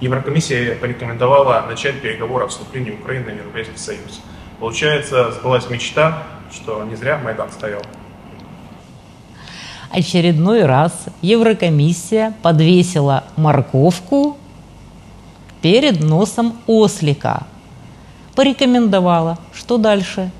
[0.00, 4.20] Еврокомиссия порекомендовала начать переговоры о вступлении Украины в Европейский Союз.
[4.58, 7.82] Получается, сбылась мечта, что не зря Майдан стоял.
[9.90, 14.38] Очередной раз Еврокомиссия подвесила морковку
[15.60, 17.46] перед носом ослика.
[18.34, 19.38] Порекомендовала.
[19.52, 20.30] Что дальше?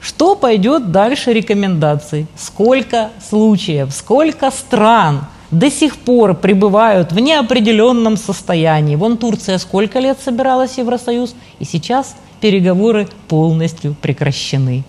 [0.00, 2.26] Что пойдет дальше рекомендаций?
[2.36, 8.96] Сколько случаев, сколько стран до сих пор пребывают в неопределенном состоянии.
[8.96, 14.82] Вон Турция сколько лет собиралась в Евросоюз, и сейчас переговоры полностью прекращены.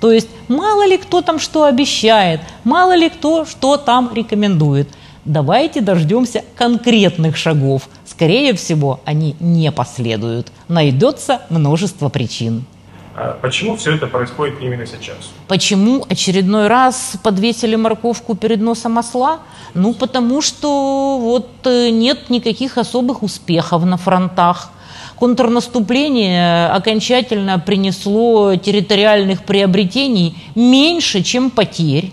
[0.00, 4.88] То есть мало ли кто там что обещает, мало ли кто что там рекомендует.
[5.24, 7.88] Давайте дождемся конкретных шагов.
[8.04, 10.52] Скорее всего, они не последуют.
[10.68, 12.64] Найдется множество причин.
[13.18, 15.16] А почему все это происходит именно сейчас?
[15.48, 19.38] Почему очередной раз подвесили морковку перед носом осла?
[19.72, 24.70] Ну, потому что вот э, нет никаких особых успехов на фронтах.
[25.16, 32.12] Контрнаступление окончательно принесло территориальных приобретений меньше, чем потерь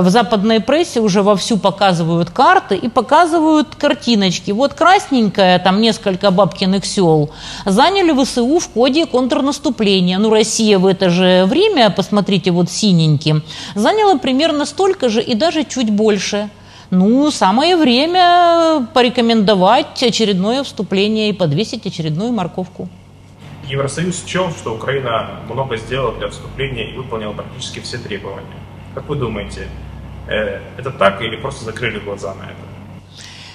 [0.00, 4.50] в западной прессе уже вовсю показывают карты и показывают картиночки.
[4.50, 7.30] Вот красненькая, там несколько бабкиных сел,
[7.66, 10.18] заняли ВСУ в ходе контрнаступления.
[10.18, 13.42] Ну, Россия в это же время, посмотрите, вот синеньким,
[13.74, 16.48] заняла примерно столько же и даже чуть больше.
[16.88, 22.88] Ну, самое время порекомендовать очередное вступление и подвесить очередную морковку.
[23.68, 28.61] Евросоюз счел, что Украина много сделала для вступления и выполнила практически все требования.
[28.94, 29.68] Как вы думаете,
[30.28, 32.71] э, это так или просто закрыли глаза на это?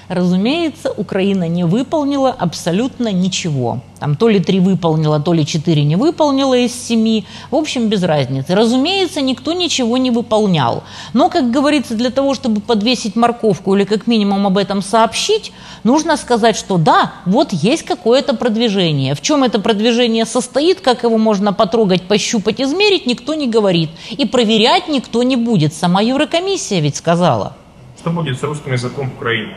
[0.09, 3.81] Разумеется, Украина не выполнила абсолютно ничего.
[3.99, 7.25] Там то ли три выполнила, то ли четыре не выполнила из семи.
[7.51, 8.55] В общем, без разницы.
[8.55, 10.83] Разумеется, никто ничего не выполнял.
[11.11, 15.51] Но, как говорится, для того, чтобы подвесить морковку или как минимум об этом сообщить,
[15.83, 19.13] нужно сказать, что да, вот есть какое-то продвижение.
[19.13, 23.89] В чем это продвижение состоит, как его можно потрогать, пощупать, измерить, никто не говорит.
[24.11, 25.73] И проверять никто не будет.
[25.73, 27.57] Сама Еврокомиссия ведь сказала.
[27.99, 29.53] Что будет с русским языком в Украине?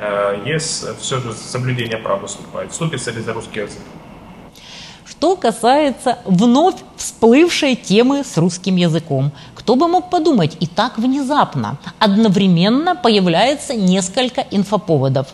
[0.00, 2.72] Э, ЕС все же соблюдение прав выступает.
[2.72, 3.82] Вступится ли за русский язык?
[5.04, 11.78] Что касается вновь всплывшей темы с русским языком, кто бы мог подумать, и так внезапно,
[11.98, 15.26] одновременно появляется несколько инфоповодов.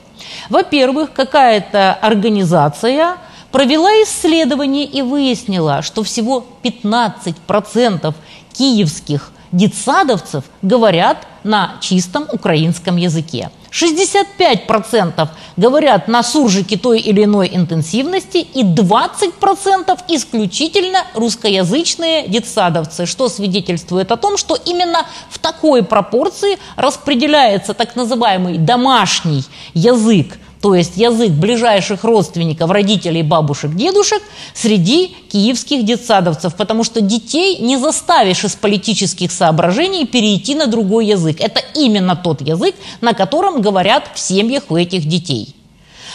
[0.48, 3.16] Во-первых, какая-то организация
[3.52, 8.14] провела исследование и выяснила, что всего 15%
[8.52, 13.50] киевских детсадовцев говорят на чистом украинском языке.
[13.74, 24.12] 65% говорят на суржике той или иной интенсивности и 20% исключительно русскоязычные детсадовцы, что свидетельствует
[24.12, 31.30] о том, что именно в такой пропорции распределяется так называемый домашний язык то есть язык
[31.32, 34.22] ближайших родственников, родителей, бабушек, дедушек,
[34.54, 41.38] среди киевских детсадовцев, потому что детей не заставишь из политических соображений перейти на другой язык.
[41.38, 45.54] Это именно тот язык, на котором говорят в семьях у этих детей.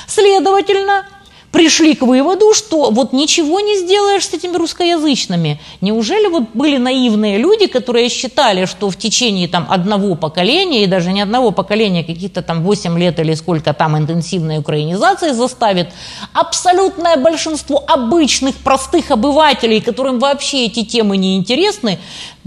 [0.08, 1.06] Следовательно,
[1.52, 5.60] пришли к выводу, что вот ничего не сделаешь с этими русскоязычными.
[5.82, 11.12] Неужели вот были наивные люди, которые считали, что в течение там одного поколения, и даже
[11.12, 15.90] не одного поколения, каких-то там 8 лет или сколько там интенсивной украинизации заставит
[16.34, 22.00] абсолютное большинство обычных, простых обывателей, которым вообще эти темы не интересны,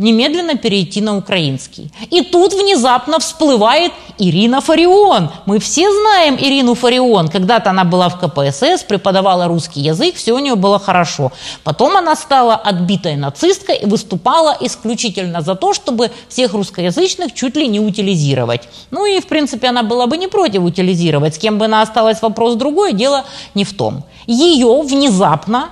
[0.02, 1.90] немедленно перейти на украинский.
[2.10, 5.30] И тут внезапно всплывает Ирина Фарион.
[5.46, 7.28] Мы все знаем Ирину Фарион.
[7.28, 11.32] Когда-то она была в КПСС, преподавала русский язык, все у нее было хорошо.
[11.64, 17.68] Потом она стала отбитой нацисткой и выступала исключительно за то, чтобы всех русскоязычных чуть ли
[17.68, 18.68] не утилизировать.
[18.90, 21.34] Ну и, в принципе, она была бы не против утилизировать.
[21.34, 23.24] С кем бы она осталась, вопрос другой, дело
[23.54, 24.04] не в том.
[24.26, 25.70] Ее внезапно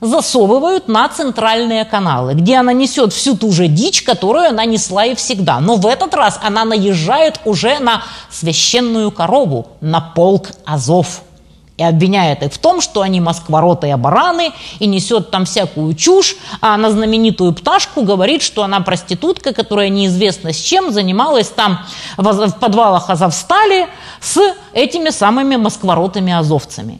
[0.00, 5.14] засовывают на центральные каналы, где она несет всю ту же дичь, которую она несла и
[5.14, 5.60] всегда.
[5.60, 11.22] Но в этот раз она наезжает уже на священную корову, на полк Азов.
[11.76, 16.74] И обвиняет их в том, что они москворотые бараны и несет там всякую чушь, а
[16.78, 21.80] на знаменитую пташку говорит, что она проститутка, которая неизвестно с чем занималась там
[22.16, 23.88] в подвалах Азовстали
[24.22, 24.40] с
[24.72, 26.98] этими самыми москворотыми азовцами.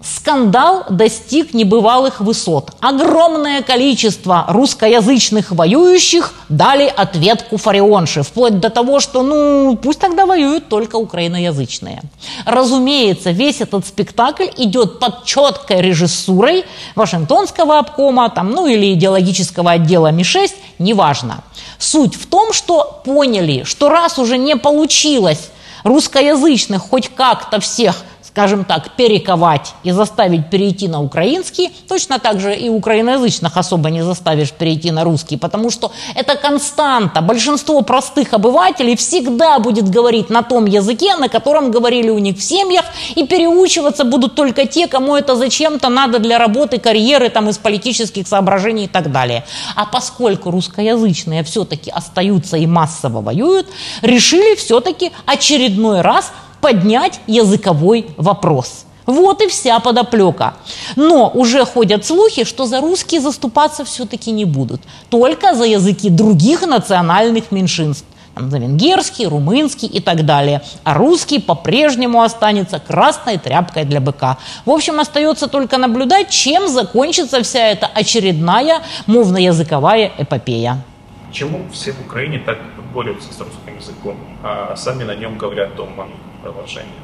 [0.00, 2.70] Скандал достиг небывалых высот.
[2.80, 10.68] Огромное количество русскоязычных воюющих дали ответку фарионши, вплоть до того, что, ну, пусть тогда воюют
[10.68, 12.02] только украиноязычные.
[12.46, 16.64] Разумеется, весь этот спектакль идет под четкой режиссурой
[16.94, 21.42] Вашингтонского обкома, там, ну, или идеологического отдела МИ-6, неважно.
[21.80, 25.50] Суть в том, что поняли, что раз уже не получилось
[25.82, 28.04] русскоязычных хоть как-то всех
[28.38, 34.04] скажем так, перековать и заставить перейти на украинский, точно так же и украиноязычных особо не
[34.04, 37.20] заставишь перейти на русский, потому что это константа.
[37.20, 42.40] Большинство простых обывателей всегда будет говорить на том языке, на котором говорили у них в
[42.40, 42.84] семьях,
[43.16, 48.28] и переучиваться будут только те, кому это зачем-то надо для работы, карьеры, там, из политических
[48.28, 49.44] соображений и так далее.
[49.74, 53.66] А поскольку русскоязычные все-таки остаются и массово воюют,
[54.02, 56.30] решили все-таки очередной раз
[56.60, 58.84] поднять языковой вопрос.
[59.06, 60.54] Вот и вся подоплека.
[60.94, 64.82] Но уже ходят слухи, что за русские заступаться все-таки не будут.
[65.08, 68.04] Только за языки других национальных меньшинств.
[68.34, 70.60] Там, за венгерский, румынский и так далее.
[70.84, 74.36] А русский по-прежнему останется красной тряпкой для быка.
[74.66, 80.84] В общем, остается только наблюдать, чем закончится вся эта очередная мовно-языковая эпопея.
[81.28, 82.58] Почему все в Украине так
[82.92, 86.06] борются с русским языком, а сами на нем говорят дома?
[86.52, 86.94] Продолжение.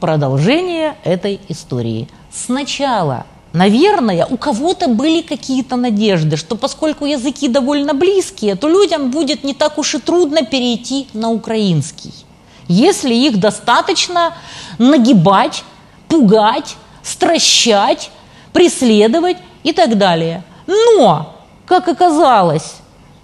[0.00, 2.08] Продолжение этой истории.
[2.30, 9.42] Сначала Наверное, у кого-то были какие-то надежды, что поскольку языки довольно близкие, то людям будет
[9.42, 12.12] не так уж и трудно перейти на украинский.
[12.68, 14.34] Если их достаточно
[14.76, 15.64] нагибать,
[16.08, 18.10] пугать, стращать,
[18.52, 20.44] преследовать и так далее.
[20.66, 21.34] Но,
[21.64, 22.76] как оказалось,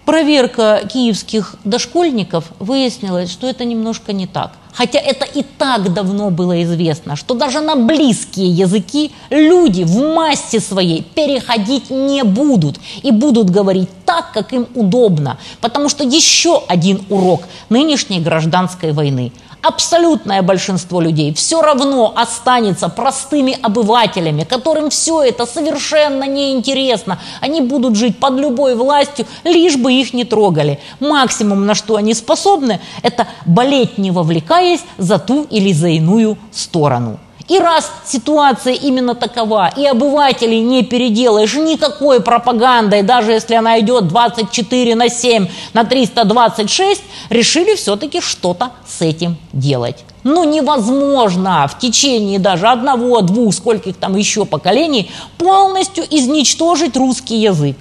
[0.04, 4.52] проверка киевских дошкольников выяснилась, что это немножко не так.
[4.72, 10.58] Хотя это и так давно было известно, что даже на близкие языки люди в массе
[10.58, 15.38] своей переходить не будут и будут говорить так, как им удобно.
[15.60, 19.32] Потому что еще один урок нынешней гражданской войны–
[19.64, 27.18] абсолютное большинство людей все равно останется простыми обывателями, которым все это совершенно неинтересно.
[27.40, 30.80] Они будут жить под любой властью, лишь бы их не трогали.
[31.00, 37.18] Максимум, на что они способны, это болеть не вовлекаясь за ту или за иную сторону.
[37.46, 44.08] И раз ситуация именно такова, и обывателей не переделаешь никакой пропагандой, даже если она идет
[44.08, 50.04] 24 на 7 на 326, решили все-таки что-то с этим делать.
[50.22, 57.76] Ну, невозможно в течение даже одного, двух, скольких там еще поколений полностью изничтожить русский язык.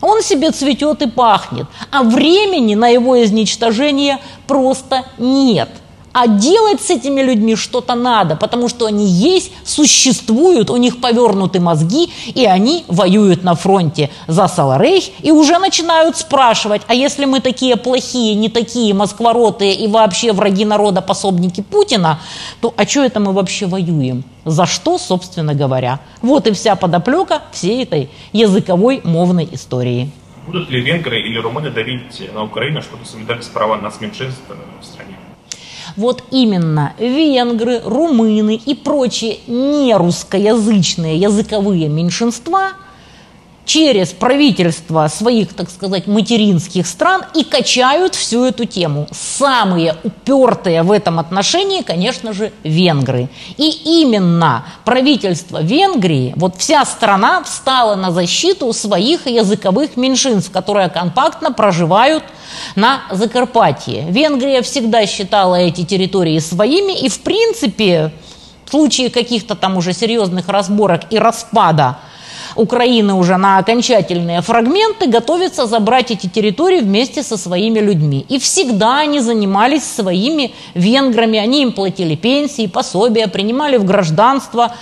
[0.00, 4.18] Он себе цветет и пахнет, а времени на его изничтожение
[4.48, 5.68] просто нет–
[6.14, 11.58] а делать с этими людьми что-то надо, потому что они есть, существуют, у них повернуты
[11.58, 17.40] мозги, и они воюют на фронте за Саларейх, и уже начинают спрашивать, а если мы
[17.40, 22.20] такие плохие, не такие москворотые и вообще враги народа, пособники Путина,
[22.60, 24.22] то а что это мы вообще воюем?
[24.44, 25.98] За что, собственно говоря?
[26.22, 30.12] Вот и вся подоплека всей этой языковой мовной истории.
[30.46, 34.42] Будут ли венгры или румыны давить на Украину, чтобы соблюдались права нас меньшинств
[34.80, 35.16] в стране?
[35.96, 42.72] Вот именно венгры, румыны и прочие нерусскоязычные языковые меньшинства
[43.64, 49.06] через правительства своих, так сказать, материнских стран и качают всю эту тему.
[49.10, 53.28] Самые упертые в этом отношении, конечно же, венгры.
[53.56, 61.52] И именно правительство Венгрии, вот вся страна встала на защиту своих языковых меньшинств, которые компактно
[61.52, 62.24] проживают
[62.76, 64.06] на Закарпатье.
[64.10, 68.12] Венгрия всегда считала эти территории своими, и в принципе
[68.66, 71.98] в случае каких-то там уже серьезных разборок и распада
[72.56, 78.24] Украины уже на окончательные фрагменты готовится забрать эти территории вместе со своими людьми.
[78.28, 84.74] И всегда они занимались своими венграми, они им платили пенсии, пособия, принимали в гражданство.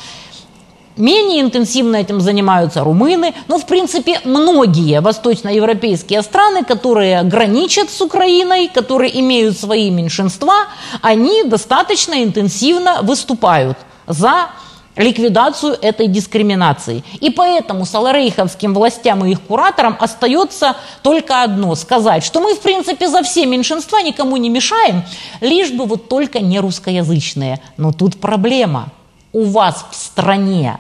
[0.99, 8.69] Менее интенсивно этим занимаются румыны, но, в принципе, многие восточноевропейские страны, которые граничат с Украиной,
[8.69, 10.67] которые имеют свои меньшинства,
[11.01, 14.51] они достаточно интенсивно выступают за
[14.97, 17.03] ликвидацию этой дискриминации.
[17.21, 23.09] И поэтому саларейховским властям и их кураторам остается только одно– сказать, что мы, в принципе,
[23.09, 25.05] за все меньшинства никому не мешаем,
[25.41, 27.61] лишь бы вот только не русскоязычные.
[27.77, 28.89] Но тут проблема–
[29.33, 30.79] у вас в стране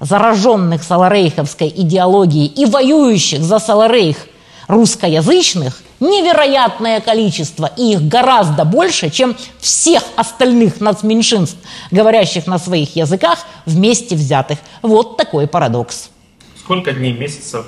[0.00, 4.26] зараженных саларейховской идеологией и воюющих за Саларейх
[4.68, 11.58] русскоязычных невероятное количество, и их гораздо больше, чем всех остальных нацменьшинств,
[11.90, 14.58] говорящих на своих языках, вместе взятых.
[14.82, 16.10] Вот такой парадокс.
[16.58, 17.66] Сколько дней, месяцев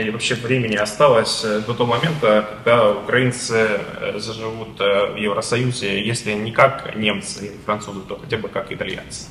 [0.00, 6.02] и вообще времени осталось э, до того момента, когда украинцы э, заживут э, в Евросоюзе,
[6.02, 9.26] если не как немцы и французы, то хотя бы как итальянцы?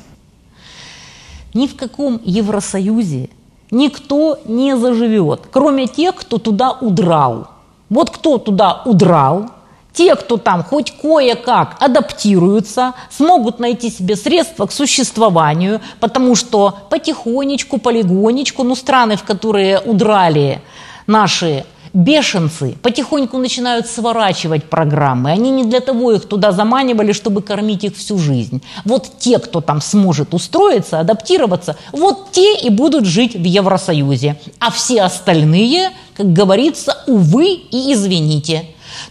[1.53, 3.29] Ни в каком Евросоюзе
[3.71, 7.50] никто не заживет, кроме тех, кто туда удрал.
[7.91, 9.51] Вот кто туда удрал,
[9.91, 17.77] те, кто там хоть кое-как адаптируются, смогут найти себе средства к существованию, потому что потихонечку,
[17.79, 20.61] полигонечку, ну, страны, в которые удрали
[21.05, 25.31] наши бешенцы потихоньку начинают сворачивать программы.
[25.31, 28.61] Они не для того их туда заманивали, чтобы кормить их всю жизнь.
[28.85, 34.39] Вот те, кто там сможет устроиться, адаптироваться, вот те и будут жить в Евросоюзе.
[34.59, 38.65] А все остальные, как говорится, увы и извините.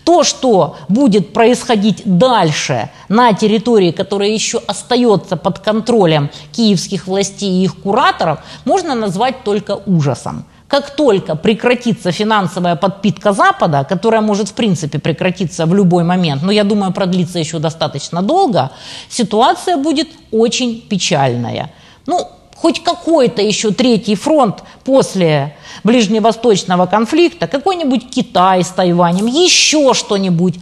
[0.05, 7.65] То, что будет происходить дальше на территории, которая еще остается под контролем киевских властей и
[7.65, 10.45] их кураторов, можно назвать только ужасом.
[10.71, 16.53] Как только прекратится финансовая подпитка Запада, которая может в принципе прекратиться в любой момент, но
[16.53, 18.71] я думаю продлится еще достаточно долго,
[19.09, 21.73] ситуация будет очень печальная.
[22.07, 22.21] Ну,
[22.55, 30.55] хоть какой-то еще третий фронт после ближневосточного конфликта, какой-нибудь Китай с Тайванем, еще что-нибудь.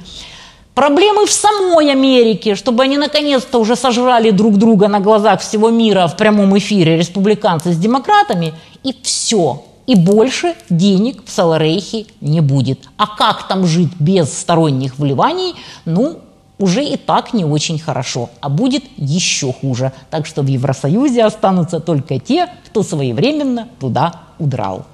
[0.75, 6.07] Проблемы в самой Америке, чтобы они наконец-то уже сожрали друг друга на глазах всего мира
[6.07, 12.89] в прямом эфире, республиканцы с демократами, и все и больше денег в Саларейхе не будет.
[12.99, 15.55] А как там жить без сторонних вливаний,
[15.87, 16.19] ну,
[16.59, 19.93] уже и так не очень хорошо, а будет еще хуже.
[20.11, 24.85] Так что в Евросоюзе останутся только те, кто своевременно туда удрал.